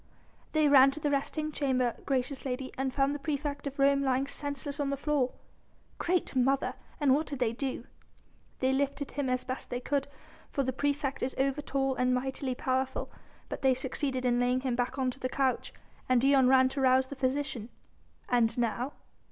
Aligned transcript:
"They 0.53 0.67
ran 0.67 0.89
to 0.89 0.99
the 0.99 1.11
resting 1.11 1.51
chamber, 1.51 1.95
gracious 2.07 2.43
lady, 2.43 2.71
and 2.75 2.91
found 2.91 3.13
the 3.13 3.19
praefect 3.19 3.67
of 3.67 3.77
Rome 3.77 4.01
lying 4.01 4.25
senseless 4.25 4.79
on 4.79 4.89
the 4.89 4.97
floor." 4.97 5.31
"Great 5.99 6.35
Mother!... 6.35 6.73
and 6.99 7.13
what 7.13 7.27
did 7.27 7.37
they 7.37 7.53
do?" 7.53 7.85
"They 8.61 8.73
lifted 8.73 9.11
him 9.11 9.29
as 9.29 9.43
best 9.43 9.69
they 9.69 9.79
could; 9.79 10.07
for 10.49 10.63
the 10.63 10.73
praefect 10.73 11.21
is 11.21 11.35
over 11.37 11.61
tall 11.61 11.93
and 11.93 12.15
mightily 12.15 12.55
powerful. 12.55 13.11
But 13.47 13.61
they 13.61 13.75
succeeded 13.75 14.25
in 14.25 14.39
laying 14.39 14.61
him 14.61 14.75
back 14.75 14.97
on 14.97 15.11
to 15.11 15.19
the 15.19 15.29
couch, 15.29 15.71
and 16.09 16.19
Dion 16.19 16.47
ran 16.47 16.67
to 16.69 16.81
rouse 16.81 17.05
the 17.05 17.15
physician." 17.15 17.69
"And 18.27 18.57
now?" 18.57 18.93